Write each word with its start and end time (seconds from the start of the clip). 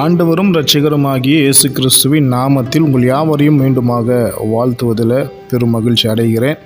ஆண்டவரும் 0.00 0.50
இரட்சகருமாகிய 0.52 1.36
இயேசு 1.42 1.66
கிறிஸ்துவின் 1.76 2.26
நாமத்தில் 2.34 2.84
உங்கள் 2.86 3.04
யாவரையும் 3.04 3.58
மீண்டுமாக 3.60 4.08
வாழ்த்துவதில் 4.52 5.14
பெரும் 5.50 5.72
மகிழ்ச்சி 5.76 6.06
அடைகிறேன். 6.08 6.58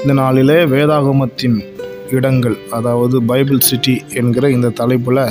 இந்த 0.00 0.12
நாளில் 0.20 0.54
வேதாகமத்தின் 0.72 1.56
இடங்கள் 2.18 2.56
அதாவது 2.70 3.16
பைபிள் 3.22 3.60
சிட்டி 3.60 3.94
என்கிற 4.20 4.50
இந்த 4.50 4.68
தலைப்பில் 4.80 5.22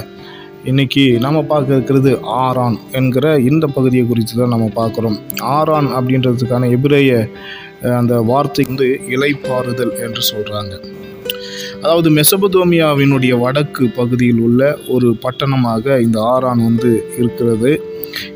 இன்னைக்கு 0.64 1.06
நம்ம 1.26 1.42
பார்க்க 1.52 1.78
இருக்கிறது 1.78 2.14
ஆரான் 2.44 2.78
என்கிற 3.00 3.34
இந்த 3.50 3.68
பகுதியை 3.68 4.06
குறித்து 4.06 4.36
தான் 4.36 4.54
நம்ம 4.56 4.70
பார்க்குறோம். 4.82 5.18
ஆரான் 5.58 5.90
அப்படின்றதுக்கான 5.98 6.70
எபிரேய 6.78 7.18
அந்த 8.02 8.16
வார்த்தை 8.32 8.66
வந்து 8.68 8.90
இலைப்பாறுதல் 9.16 9.96
என்று 10.06 10.24
சொல்கிறாங்க 10.32 10.76
அதாவது 11.86 12.10
மெசபதோமியாவினுடைய 12.18 13.34
வடக்கு 13.42 13.84
பகுதியில் 13.98 14.40
உள்ள 14.46 14.62
ஒரு 14.88 15.10
பட்டணமாக 15.24 15.98
இந்த 16.06 16.18
ஆரான் 16.34 16.62
வந்து 16.68 16.92
இருக்கிறது. 17.20 17.72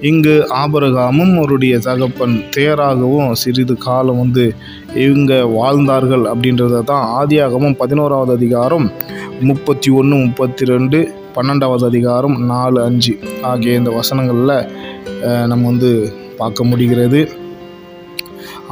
இங்கு 0.10 0.34
ஆபரகாமும் 0.60 1.34
அவருடைய 1.38 1.76
தகப்பன் 1.88 2.36
தேராகவும் 2.56 3.32
சிறிது 3.42 3.76
காலம் 3.86 4.20
வந்து 4.24 4.46
இவங்க 5.06 5.34
வாழ்ந்தார்கள் 5.58 6.26
அப்படின்றத 6.32 6.84
தான் 6.92 7.06
ஆதியாகமும் 7.22 7.78
பதினோராவது 7.82 8.34
அதிகாரம் 8.40 8.88
முப்பத்தி 9.50 9.90
ஒன்று 10.00 10.16
முப்பத்தி 10.26 10.64
ரெண்டு 10.74 11.00
பன்னெண்டாவது 11.36 11.86
அதிகாரம் 11.92 12.36
நாலு 12.54 12.80
அஞ்சு 12.88 13.14
ஆகிய 13.52 13.82
இந்த 13.82 13.92
வசனங்களில் 14.00 14.58
நம்ம 15.52 15.64
வந்து 15.72 15.92
பார்க்க 16.38 16.64
முடிகிறது. 16.64 17.22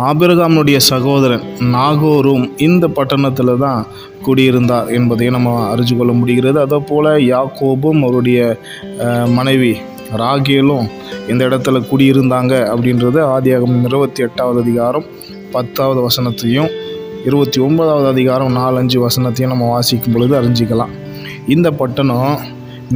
ஆபிரகாமுடைய 0.06 0.78
சகோதரன் 0.88 1.46
நாகோரும் 1.76 2.44
இந்த 2.58 2.86
பட்டணத்தில் 2.88 3.52
தான் 3.64 3.80
குடியிருந்தார் 4.26 4.90
என்பதை 4.98 5.28
நம்ம 5.30 5.54
அறிஞ்சு 5.74 5.94
கொள்ள 5.98 6.12
முடிகிறது. 6.14 6.58
அதே 6.60 6.80
போல் 6.90 7.10
யாக்கோபும் 7.34 8.02
அவருடைய 8.06 8.40
மனைவி 9.38 9.72
ராகேலும் 10.22 10.86
இந்த 11.32 11.42
இடத்துல 11.50 11.80
குடியிருந்தாங்க 11.92 12.54
அப்படின்றது 12.74 13.20
ஆதியாகம் 13.36 13.80
இருபத்தி 13.90 14.24
எட்டாவது 14.24 14.60
அதிகாரம் 14.66 15.08
பத்தாவது 15.56 16.02
வசனத்தையும் 16.08 16.70
இருபத்தி 17.26 17.60
ஒன்பதாவது 17.60 18.08
அதிகாரம் 18.08 18.56
நாலஞ்சு 18.56 19.00
வசனத்தையும் 19.08 19.54
நம்ம 19.54 19.70
வாசிக்கும் 19.74 20.14
பொழுது 20.14 20.36
அறிஞ்சிக்கலாம். 20.42 20.94
இந்த 21.56 21.68
பட்டணம் 21.72 22.36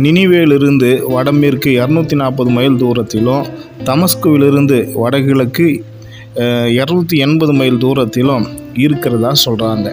நினிவேலிருந்து 0.03 0.89
வடமேற்கு 1.13 1.69
இரநூத்தி 1.79 2.15
நாற்பது 2.15 2.49
மைல் 2.49 2.77
தூரத்திலும் 2.83 3.47
தமஸ்குவிலிருந்து 3.87 4.77
வடகிழக்கு 5.01 5.67
இரநூத்தி 6.39 7.17
எண்பது 7.17 7.53
மைல் 7.53 7.77
தூரத்திலும் 7.77 8.45
இருக்கிறதா 8.77 9.31
சொல்கிறாங்க 9.45 9.87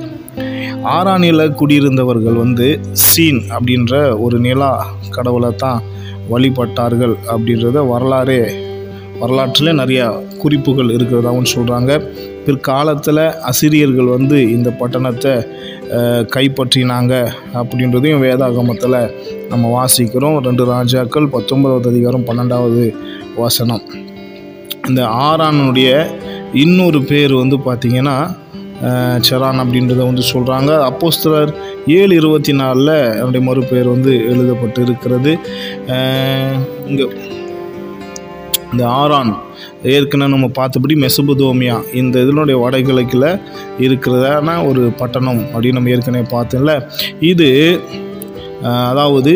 ஆறாணில 0.86 1.55
குடியிருந்தவர்கள் 1.55 2.33
வந்து 2.33 2.81
சீன் 2.92 3.41
அப்படின்ற 3.50 4.19
ஒரு 4.19 4.39
நிலா 4.39 4.86
கடவுளை 5.11 5.50
தான் 5.56 5.83
வழிபட்டார்கள் 6.31 7.14
அப்படின்றத 7.33 7.86
வரலாறே 7.89 8.41
வரலாற்றில் 9.19 9.78
நிறையா 9.81 10.22
குறிப்புகள் 10.39 10.91
இருக்கிறதாகவும் 10.91 11.53
சொல்கிறாங்க 11.55 11.92
பிற்காலத்தில் 12.47 13.25
அசிரியர்கள் 13.50 14.05
வந்து 14.05 14.50
இந்த 14.50 14.70
பட்டணத்தை 14.70 15.34
கைப்பற்றினாங்க 16.34 17.33
அப்படின்றதையும் 17.55 18.25
வேதாகமத்தில் 18.25 19.00
நம்ம 19.48 19.64
வாசிக்கிறோம். 19.78 20.39
ரெண்டு 20.41 20.64
ராஜாக்கள் 20.64 21.27
பத்தொன்பதாவது 21.27 21.89
அதிகாரம் 21.89 22.27
பன்னெண்டாவது 22.27 22.94
வசனம். 23.36 24.06
இந்த 24.89 25.00
ஆரானுடைய 25.25 25.91
இன்னொரு 26.58 27.00
பேர் 27.05 27.34
வந்து 27.36 27.56
பார்த்திங்கன்னா 27.64 28.19
அஹ், 28.89 29.19
செரான் 29.27 29.61
அப்படின்றத 29.62 30.03
வந்து 30.05 30.25
சொல்கிறாங்க 30.28 30.70
அப்போஸ்தலர் 30.86 31.50
ஏழு 31.94 32.12
இருபத்தி 32.14 32.53
நாலில் 32.58 32.91
என்னுடைய 33.14 33.42
மறுபெயர் 33.47 33.89
வந்து 33.89 34.12
எழுதப்பட்டு 34.28 34.81
இருக்கிறது 34.83 35.33
இங்கே 36.86 37.06
இந்த 38.72 38.84
ஆரான் 38.97 39.33
ஏற்கனவே 39.91 40.31
நம்ம 40.31 40.48
பார்த்தபடி 40.56 40.94
மெசபுதோமியா 41.03 41.77
இந்த 41.94 42.16
இதனுடைய 42.20 42.56
வடகிழக்கில் 42.62 43.28
இருக்கிறதான 43.81 44.56
ஒரு 44.66 44.82
பட்டணம் 44.98 45.43
அப்படின்னு 45.47 45.78
நம்ம 45.78 45.94
ஏற்கனவே 45.94 46.27
பார்த்தோம்ல. 46.32 46.72
இது 47.25 47.48
அதாவது 48.91 49.32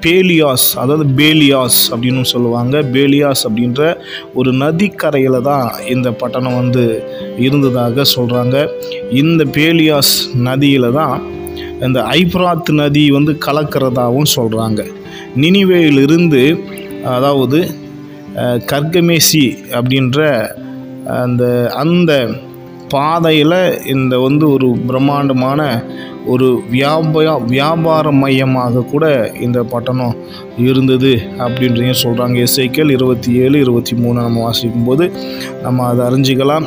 பேலியாஸ் 0.00 0.76
அதாவது 0.76 1.04
பேலியாஸ் 1.16 1.92
அப்படின்னு 1.92 2.20
சொல்லுவாங்க. 2.20 2.82
பேலியாஸ் 2.82 3.42
அப்படின்ற 3.48 3.96
ஒரு 4.34 4.52
நதிக்கரையில் 4.52 5.40
தான் 5.40 5.72
இந்த 5.88 6.10
பட்டணம் 6.10 6.54
வந்து 6.54 7.02
இருந்ததாக 7.38 8.04
சொல்கிறாங்க 8.16 8.68
இந்த 9.10 9.44
பேலியாஸ் 9.44 10.14
நதியில் 10.34 10.92
தான் 10.92 11.22
இந்த 11.80 12.02
ஐப்ராத் 12.02 12.70
நதி 12.70 13.10
வந்து 13.10 13.38
கலக்கிறதாகவும் 13.46 14.32
சொல்கிறாங்க 14.36 14.86
நினிவேயிலிருந்து 15.36 16.42
அதாவது 17.04 17.70
கர்கமேசி 18.66 19.58
அப்படின்ற 19.70 20.50
அந்த 21.06 21.72
அந்த 21.74 22.28
பாதையில் 22.92 23.58
இந்த 23.94 24.14
வந்து 24.26 24.44
ஒரு 24.54 24.68
பிரம்மாண்டமான 24.88 25.60
ஒரு 26.32 26.48
வியாபார 26.74 27.30
வியாபார 27.52 28.10
மையமாக 28.20 28.84
கூட 28.92 29.04
இந்த 29.46 29.58
பட்டணம் 29.72 30.18
இருந்தது 30.66 31.12
அப்படின்றதையும் 31.44 32.02
சொல்கிறாங்க 32.04 32.36
எஸ்ஐக்கல் 32.46 32.94
இருபத்தி 32.96 33.30
ஏழு 33.44 33.56
இருபத்தி 33.64 33.96
மூணு 34.02 34.18
நம்ம 34.26 34.40
வாசிக்கும்போது 34.46 35.06
நம்ம 35.64 35.86
அதை 35.90 36.02
அறிஞ்சிக்கலாம். 36.08 36.66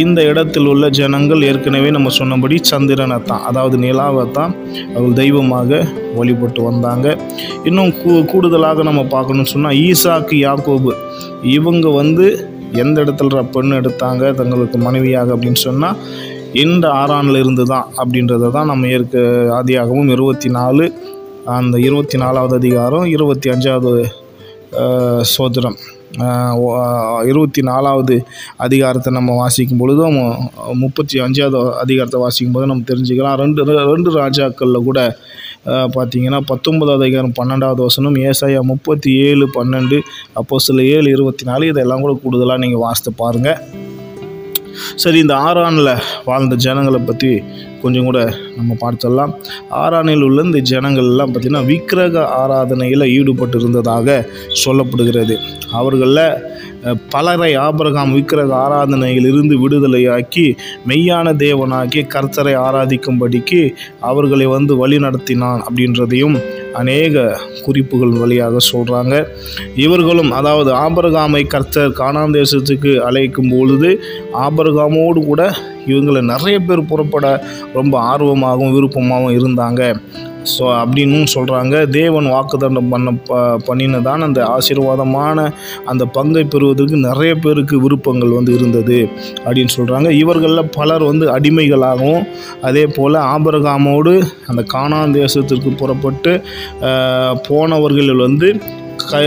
இந்த 0.00 0.20
இடத்தில் 0.30 0.68
உள்ள 0.72 0.84
ஜனங்கள் 0.98 1.44
ஏற்கனவே 1.48 1.88
நம்ம 1.96 2.10
சொன்னபடி 2.18 2.56
சந்திரனை 2.70 3.18
தான் 3.30 3.44
அதாவது 3.48 3.76
நிலாவை 3.84 4.24
தான் 4.38 4.52
அவள் 4.96 5.18
தெய்வமாக 5.20 5.80
வழிபட்டு 6.18 6.60
வந்தாங்க. 6.70 7.06
இன்னும் 7.68 7.92
கூ 8.00 8.12
கூடுதலாக 8.32 8.82
நம்ம 8.88 9.02
பார்க்கணும்னு 9.14 9.52
சொன்னால் 9.54 9.78
ஈசாக்கு 9.88 10.38
யாக்கோபு 10.46 10.92
இவங்க 11.56 11.88
வந்து 12.00 12.26
எந்த 12.74 13.02
இடத்துல 13.02 13.42
பெண் 13.50 13.72
எடுத்தாங்க 13.72 14.32
தங்களுக்கு 14.34 14.78
மனைவியாக 14.78 15.34
அப்படின்னு 15.34 15.60
சொன்னால் 15.60 15.98
இந்த 16.54 16.86
ஆறானில் 16.92 17.40
இருந்து 17.40 17.64
தான் 17.64 17.86
அப்படின்றத 17.96 18.50
தான் 18.50 18.66
நம்ம 18.66 18.88
ஏற்க 18.88 19.18
ஆதியாகவும் 19.52 20.08
இருபத்தி 20.08 20.48
நாலு 20.48 20.86
அந்த 21.50 21.76
இருபத்தி 21.78 22.16
நாலாவது 22.18 22.54
அதிகாரம் 22.56 23.06
இருபத்தி 23.06 23.48
அஞ்சாவது 23.50 24.02
சோதரம் 25.20 25.78
இருபத்தி 27.24 27.60
நாலாவது 27.62 28.16
அதிகாரத்தை 28.56 29.12
நம்ம 29.12 29.36
வாசிக்கும் 29.36 29.80
பொழுதும் 29.82 30.18
முப்பத்தி 30.74 31.18
அஞ்சாவது 31.18 31.60
அதிகாரத்தை 31.74 32.20
வாசிக்கும் 32.20 32.56
போது 32.56 32.66
நம்ம 32.66 32.88
தெரிஞ்சுக்கலாம். 32.90 33.36
ரெண்டு 33.36 33.64
ரெண்டு 33.94 34.12
ராஜாக்களில் 34.16 34.86
கூட 34.88 35.00
பார்த்திங்கன்னா 35.96 35.96
பார்த்தீங்கன்னா 35.96 36.40
பத்தொன்பதாவது 36.50 37.04
அதிகாரம் 37.04 37.36
பன்னெண்டாவது 37.38 37.82
வசனம் 37.82 38.16
ஏசாயா 38.30 38.62
முப்பத்தி 38.72 39.10
ஏழு 39.28 39.46
பன்னெண்டு 39.58 40.00
அப்போ 40.34 40.58
சில 40.58 40.82
ஏழு 40.96 41.08
இருபத்தி 41.10 41.46
நாலு 41.46 41.70
இதெல்லாம் 41.72 42.04
கூட 42.06 42.14
கூடுதலாக 42.24 42.62
நீங்கள் 42.64 42.84
வாசித்து 42.86 43.12
பாருங்கள் 43.22 43.81
சரி 44.94 45.18
இந்த 45.18 45.36
ஆரானில் 45.36 45.92
வாழ்ந்த 46.24 46.54
ஜனங்களை 46.56 47.00
பற்றி 47.00 47.42
கொஞ்சம் 47.82 48.04
கூட 48.04 48.18
நம்ம 48.56 48.76
பார்த்துடலாம். 48.82 49.32
ஆரானில் 49.68 50.22
உள்ள 50.22 50.42
இந்த 50.42 50.58
ஜனங்கள் 50.58 51.04
எல்லாம் 51.04 51.30
பார்த்திங்கன்னா 51.30 51.64
விக்கிரக 51.66 52.24
ஆராதனையில் 52.42 53.04
ஈடுபட்டு 53.18 53.58
இருந்ததாக 53.58 54.26
சொல்லப்படுகிறது. 54.64 55.36
அவர்களில் 55.70 56.24
பலரை 57.10 57.54
ஆபிரகாம் 57.54 58.12
விக்கிரக 58.12 58.52
ஆராதனையிலிருந்து 58.56 59.54
விடுதலையாக்கி 59.64 60.46
மெய்யான 60.88 61.34
தேவனாக்கி 61.44 62.00
கர்த்தரை 62.14 62.54
ஆராதிக்கும்படிக்கு 62.66 63.60
அவர்களை 64.00 64.46
வந்து 64.46 64.76
வழி 64.76 64.98
நடத்தினான் 64.98 65.62
அப்படின்றதையும் 65.68 66.38
அநேக 66.72 67.24
குறிப்புகள் 67.64 68.14
வழியாக 68.14 68.62
சொல்கிறாங்க 68.72 69.14
இவர்களும் 69.76 70.30
அதாவது 70.30 70.70
ஆபரகாமை 70.76 71.42
கர்த்தர் 71.46 71.92
காணாம் 71.92 72.34
தேசத்துக்கு 72.34 72.92
அழைக்கும் 73.00 73.48
பொழுது 73.48 73.90
ஆபரகாமோடு 74.38 75.22
கூட 75.24 75.42
இவங்களை 75.86 76.22
நிறைய 76.22 76.58
பேர் 76.58 76.86
புறப்பட 76.86 77.44
ரொம்ப 77.72 77.94
ஆர்வமாகவும் 78.00 78.74
விருப்பமாகவும் 78.74 79.38
இருந்தாங்க. 79.38 79.94
ஸோ 80.58 80.64
அப்படின்னும் 80.82 81.26
சொல்கிறாங்க 81.34 81.88
தேவன் 81.88 82.26
வாக்குதண்டம் 82.26 82.88
பண்ண 82.90 83.12
ப 83.12 83.38
பண்ணினதான் 83.66 84.22
அந்த 84.22 84.40
ஆசீர்வாதமான 84.46 85.52
அந்த 85.84 86.04
பங்கை 86.04 86.44
பெறுவதற்கு 86.44 86.96
நிறைய 86.96 87.34
பேருக்கு 87.34 87.80
விருப்பங்கள் 87.80 88.28
வந்து 88.28 88.54
இருந்தது 88.54 89.08
அப்படின்னு 89.44 89.74
சொல்கிறாங்க 89.76 90.10
இவர்களில் 90.10 90.70
பலர் 90.70 91.02
வந்து 91.02 91.26
அடிமைகளாகவும் 91.38 92.26
அதே 92.62 92.86
போல் 92.86 93.14
ஆபரகாமோடு 93.14 94.22
அந்த 94.46 94.64
காணான் 94.74 95.14
தேசத்திற்கு 95.14 95.76
புறப்பட்டு 95.76 96.42
போனவர்கள் 97.48 97.70
போனவர்களில் 97.82 98.16
வந்து 98.16 98.48
க 99.10 99.20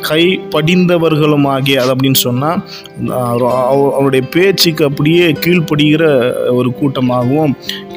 கை 0.00 0.22
படிந்தவர்களும் 0.54 1.46
ஆகிய 1.46 1.80
அது 1.80 1.92
அப்படின்னு 1.94 2.20
சொன்னால் 2.20 2.60
அவருடைய 3.90 4.22
பேச்சுக்கு 4.34 4.84
அப்படியே 4.84 5.26
கீழ்ப்படுகிற 5.44 6.04
ஒரு 6.50 6.70
கூட்டமாகவும் 6.70 7.54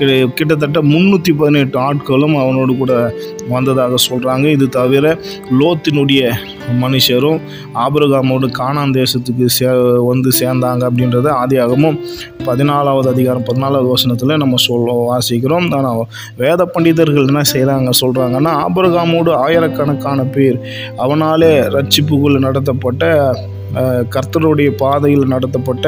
கிட்டத்தட்ட 0.08 0.82
முந்நூற்றி 0.82 1.34
பதினெட்டு 1.34 1.80
ஆட்களும் 1.80 2.42
அவனோடு 2.42 2.78
கூட 2.78 3.14
வந்ததாக 3.50 3.96
சொல்கிறாங்க 4.10 4.46
இது 4.46 4.70
தவிர 4.70 5.18
லோத்தினுடைய 5.60 6.32
மனுஷரும் 6.80 7.42
ஆபிரகாமோடு 7.76 8.52
காணான் 8.52 8.94
தேசத்துக்கு 8.94 9.46
சே 9.46 9.66
வந்து 9.98 10.30
சேர்ந்தாங்க 10.40 10.90
அப்படின்றத 10.90 11.30
ஆதியாகமும் 11.32 12.00
பதினாலாவது 12.46 13.10
அதிகாரம் 13.10 13.44
பதினாலாவது 13.44 13.88
வசனத்தில் 13.88 14.38
நம்ம 14.38 14.56
சொல்ல 14.56 14.92
வாசிக்கிறோம். 14.92 15.74
ஆனால் 15.74 16.06
வேத 16.36 16.66
பண்டிதர்கள் 16.66 17.28
என்ன 17.28 17.42
செய்கிறாங்க 17.42 17.90
சொல்கிறாங்கன்னா 18.02 18.54
ஆபிரகாமோடு 18.66 19.30
ஆயிரக்கணக்கான 19.30 20.24
பேர் 20.24 20.60
அவனாலே 20.98 21.70
ரட்சிப்புக்குள் 21.70 22.40
நடத்தப்பட்ட 22.40 23.34
கர்த்தருடைய 24.10 24.70
பாதையில் 24.76 25.28
நடத்தப்பட்ட 25.28 25.86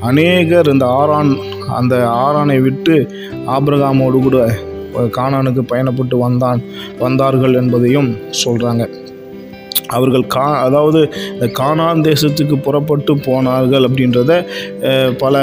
அநேகர் 0.00 0.72
இந்த 0.72 0.86
ஆரான் 0.86 1.32
அந்த 1.72 1.94
ஆரானை 2.06 2.58
விட்டு 2.60 2.96
ஆபிரகாமோடு 3.46 4.18
கூட 4.22 4.38
கானானுக்கு 5.12 5.62
பயணப்பட்டு 5.68 6.16
வந்தான் 6.18 6.60
வந்தார்கள் 6.98 7.54
என்பதையும் 7.54 8.10
சொல்கிறாங்க 8.30 8.84
அவர்கள் 9.90 10.26
கா 10.28 10.46
அதாவது 10.62 11.00
இந்த 11.32 11.46
கானான் 11.58 12.04
தேசத்துக்கு 12.04 12.56
புறப்பட்டு 12.62 13.12
போனார்கள் 13.20 13.86
அப்படின்றத 13.86 14.32
பல 15.18 15.36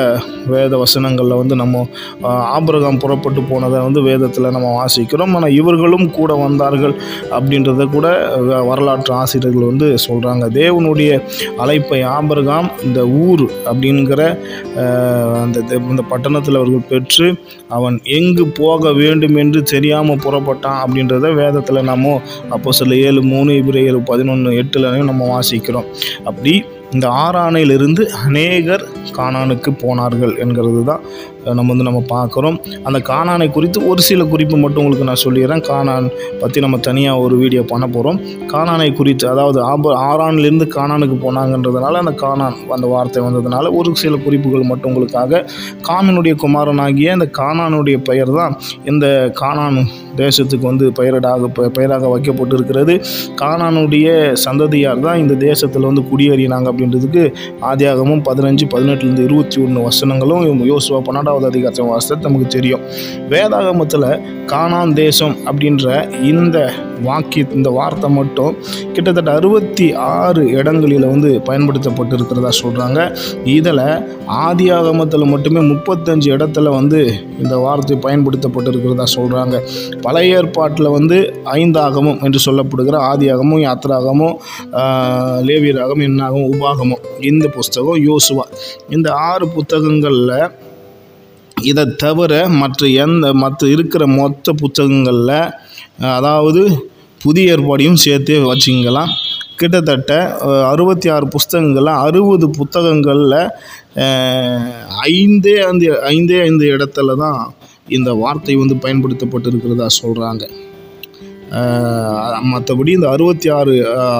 வேத 0.47 0.73
வசனங்களில் 0.77 1.39
வந்து 1.39 1.55
நம்ம 1.55 1.83
ஆபிரகாம் 2.51 2.99
புறப்பட்டு 2.99 3.41
போனதை 3.43 3.79
வந்து 3.81 4.01
வேதத்தில் 4.01 4.27
நம்ம 4.51 4.69
வாசிக்கிறோம். 4.77 5.33
ஆனால் 5.35 5.55
இவர்களும் 5.57 6.07
கூட 6.11 6.31
வந்தார்கள் 6.39 6.95
அப்படின்றத 7.31 7.85
கூட 7.89 8.07
வரலாற்று 8.65 9.13
ஆசிரியர்கள் 9.19 9.69
வந்து 9.69 9.87
சொல்கிறாங்க 10.05 10.27
தேவனுடைய 10.57 11.11
அழைப்பை 11.57 12.01
ஆபிரகாம் 12.13 12.69
இந்த 12.83 12.99
ஊர் 13.23 13.43
அப்படிங்கிற 13.65 14.21
அந்த 15.39 15.59
தே- 15.67 15.83
இந்த 15.89 16.03
பட்டணத்தில் 16.09 16.55
அவர்கள் 16.55 16.89
பெற்று 16.89 17.27
அவன் 17.69 17.95
எங்கு 18.15 18.45
போக 18.57 18.93
வேண்டும் 18.93 19.35
என்று 19.37 19.59
தெரியாமல் 19.71 20.21
புறப்பட்டான் 20.21 20.79
அப்படின்றத 20.83 21.33
வேதத்தில் 21.35 21.81
நம்ம 21.83 22.13
அப்போ 22.49 22.71
சில 22.73 22.95
ஏழு 23.01 23.21
மூணு 23.25 23.57
இப்படி 23.57 23.81
ஏழு 23.83 23.99
பதினொன்று 24.19 24.51
எட்டுலையும் 24.61 25.09
நம்ம 25.09 25.23
வாசிக்கிறோம். 25.29 25.89
அப்படி 26.23 26.53
இந்த 26.91 27.07
ஆறானையிலிருந்து 27.07 28.03
அநேகர் 28.25 28.83
காணானுக்கு 29.17 29.69
போனார்கள் 29.81 30.33
என்கிறது 30.35 30.81
தான் 30.83 31.03
நம்ம 31.45 31.67
வந்து 31.67 31.87
நம்ம 31.87 32.01
பார்க்குறோம். 32.13 32.57
அந்த 32.83 32.99
காணானை 32.99 33.51
குறித்து 33.51 33.87
ஒரு 33.87 34.01
சில 34.01 34.25
குறிப்பு 34.25 34.57
மட்டும் 34.57 34.81
உங்களுக்கு 34.83 35.07
நான் 35.09 35.21
சொல்லிடுறேன். 35.23 35.63
காணான் 35.69 36.07
பற்றி 36.39 36.59
நம்ம 36.59 36.77
தனியாக 36.77 37.19
ஒரு 37.19 37.35
வீடியோ 37.37 37.61
பண்ண 37.63 37.87
போகிறோம் 37.87 38.19
காணானை 38.53 38.93
குறித்து 38.93 39.29
அதாவது 39.29 39.61
ஆப 39.61 39.93
ஆறான்லேருந்து 40.09 40.67
காணானுக்கு 40.77 41.17
போனாங்கன்றதுனால 41.25 42.01
அந்த 42.03 42.11
காணான் 42.11 42.57
அந்த 42.71 42.87
வார்த்தை 42.87 43.23
வந்ததுனால 43.23 43.71
ஒரு 43.71 43.95
சில 43.95 44.17
குறிப்புகள் 44.17 44.63
மட்டும் 44.63 44.89
உங்களுக்காக. 44.89 45.41
காமினுடைய 45.81 46.35
குமாரனாகிய 46.35 47.13
இந்த 47.13 47.29
காணானுடைய 47.39 47.97
பெயர் 48.01 48.31
தான் 48.31 48.55
இந்த 48.83 49.31
காணான் 49.41 49.79
தேசத்துக்கு 50.15 50.65
வந்து 50.65 50.91
பெயரிடாக 50.91 51.47
பெயராக 51.77 52.07
வைக்கப்பட்டு 52.07 52.55
இருக்கிறது 52.55 52.93
காணானுடைய 53.35 54.07
சந்ததியார் 54.33 54.99
தான் 54.99 55.17
இந்த 55.17 55.33
தேசத்தில் 55.33 55.81
வந்து 55.81 56.01
குடியேறினாங்க 56.11 56.67
அப்படின்றதுக்கு 56.71 57.23
ஆதியாகமும் 57.61 58.23
பதினஞ்சு 58.29 58.65
பதினெட்டுலேருந்து 58.73 59.23
இருபத்தி 59.23 59.61
ஒன்று 59.61 59.81
வசனங்களும் 59.81 60.63
யோசுவா 60.65 60.99
பன்னெண்டாவது 61.31 61.49
அதிகாரத்தை 61.51 61.83
வாசத்தை 61.89 62.23
நமக்கு 62.27 62.47
தெரியும். 62.55 62.83
வேதாகமத்தில் 63.31 64.07
காணான் 64.49 64.93
தேசம் 64.99 65.35
அப்படின்ற 65.47 65.87
இந்த 66.29 66.57
வாக்கிய 67.05 67.27
இந்த 67.57 67.69
வார்த்தை 67.75 68.07
மட்டும் 68.15 68.53
கிட்டத்தட்ட 68.93 69.29
அறுபத்தி 69.37 69.85
ஆறு 70.13 70.41
இடங்களில் 70.57 71.05
வந்து 71.11 71.29
பயன்படுத்தப்பட்டு 71.47 72.13
இருக்கிறதா 72.17 72.51
சொல்கிறாங்க 72.59 72.99
இதில் 73.53 73.83
ஆதியாகமத்தில் 74.45 75.25
மட்டுமே 75.31 75.61
முப்பத்தஞ்சு 75.69 76.27
இடத்துல 76.35 76.71
வந்து 76.75 76.99
இந்த 77.39 77.55
வார்த்தை 77.63 77.97
பயன்படுத்தப்பட்டு 78.05 78.71
இருக்கிறதா 78.73 79.07
சொல்கிறாங்க 79.15 79.55
பழைய 80.03 80.37
ஏற்பாட்டில் 80.37 80.95
வந்து 80.97 81.19
ஐந்தாகமும் 81.55 82.19
என்று 82.25 82.41
சொல்லப்படுகிற 82.45 82.97
ஆதியாகமும் 83.11 83.63
யாத்திராகமும் 83.65 84.35
ஆஹ், 84.79 85.39
லேவியராகமும் 85.47 86.07
என்னாகும் 86.09 86.49
உபாகமும் 86.51 87.03
இந்த 87.29 87.45
புஸ்தகம் 87.55 87.77
யோசுவா. 88.07 88.47
இந்த 88.89 89.07
ஆறு 89.27 89.45
புத்தகங்களில் 89.55 90.35
இதை 91.63 91.83
தவிர 91.97 92.33
மற்ற 92.55 92.87
எந்த 92.97 93.25
மற்ற 93.33 93.67
இருக்கிற 93.67 94.03
மொத்த 94.13 94.53
புத்தகங்களில் 94.53 95.35
அதாவது 96.11 96.61
புதிய 97.21 97.53
ஏற்பாடையும் 97.53 97.99
சேர்த்தே 97.99 98.37
வச்சுக்கலாம் 98.43 99.11
கிட்டத்தட்ட 99.57 100.13
அறுபத்தி 100.69 101.07
ஆறு 101.09 101.25
புஸ்தகங்களில் 101.27 101.99
அறுபது 101.99 102.47
புத்தகங்களில் 102.51 103.39
ஐந்தே 105.09 105.55
ஐந்து 105.63 105.89
ஐந்தே 106.09 106.37
ஐந்து 106.41 106.65
இடத்துல 106.67 107.15
தான் 107.15 107.41
இந்த 107.89 108.09
வார்த்தை 108.15 108.55
வந்து 108.55 108.77
பயன்படுத்தப்பட்டு 108.77 109.49
இருக்கிறதா 109.49 109.87
சொல்கிறாங்க 109.99 110.45
மற்றபடி 112.51 112.91
இந்த 112.97 113.07
அறுபத்தி 113.15 113.47
ஆறு 113.57 113.73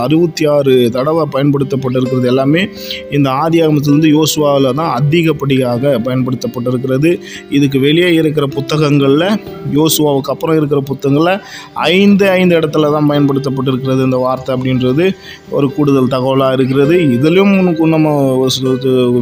அறுபத்தி 0.06 0.44
ஆறு 0.56 0.74
தடவை 0.96 1.24
பயன்படுத்தப்பட்டிருக்கிறது 1.36 2.28
எல்லாமே 2.32 2.62
இந்த 3.18 3.28
ஆதி 3.42 3.58
ஆகமத்திலிருந்து 3.64 4.10
யோசுவாவில் 4.18 4.78
தான் 4.80 4.92
அதிகப்படியாக 5.00 5.94
பயன்படுத்தப்பட்டிருக்கிறது. 6.08 7.12
இதுக்கு 7.58 7.80
வெளியே 7.88 8.10
இருக்கிற 8.22 8.46
புத்தகங்களில் 8.58 9.28
யோசுவாவுக்கு 9.78 10.34
அப்புறம் 10.36 10.58
இருக்கிற 10.60 10.82
புத்தகங்களில் 10.92 11.34
ஐந்து 12.00 12.26
ஐந்து 12.38 12.58
இடத்துல 12.60 12.92
தான் 12.96 13.10
பயன்படுத்தப்பட்டிருக்கிறது 13.12 14.08
இந்த 14.10 14.20
வார்த்தை 14.26 14.54
அப்படின்றது. 14.56 15.08
ஒரு 15.58 15.70
கூடுதல் 15.78 16.14
தகவலாக 16.16 16.58
இருக்கிறது. 16.60 16.98
இதிலும் 17.18 17.54
நம்ம 17.96 18.08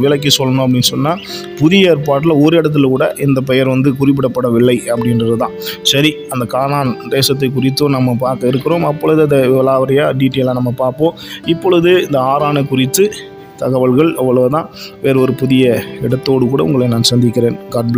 விலக்கி 0.04 0.26
இது 0.28 0.36
சொல்லணும் 0.38 0.64
அப்படின்னு 0.64 0.90
சொன்னால் 0.94 1.20
புதிய 1.60 1.90
ஏற்பாட்டில் 1.92 2.34
ஒரு 2.44 2.54
இடத்துல 2.60 2.88
கூட 2.94 3.04
இந்த 3.26 3.40
பெயர் 3.50 3.72
வந்து 3.74 3.90
குறிப்பிடப்படவில்லை 4.00 4.76
அப்படின்றது 4.92 5.36
தான் 5.42 5.54
சரி 5.92 6.10
அந்த 6.34 6.44
கானான் 6.54 6.90
தேசத்தை 7.14 7.48
குறித்தும் 7.56 7.96
நம்ம 7.98 8.16
பார்க்க 8.18 8.46
இருக்கிறோம். 8.46 8.84
அப்பொழுது 8.84 9.22
அதை 9.22 9.50
விலாவரியாக 9.50 10.12
டீட்டெயிலாக 10.20 10.58
நம்ம 10.60 10.70
பார்ப்போம். 10.76 11.14
இப்பொழுது 11.44 11.92
இந்த 12.04 12.20
ஆறான 12.20 12.62
குறித்து 12.62 13.06
தகவல்கள் 13.56 14.10
அவ்வளவுதான். 14.16 14.66
வேறு 15.02 15.20
ஒரு 15.20 15.32
புதிய 15.32 15.82
இடத்தோடு 16.02 16.44
கூட 16.48 16.62
உங்களை 16.62 16.86
நான் 16.86 17.10
சந்திக்கிறேன். 17.12 17.56
காட் 17.68 17.86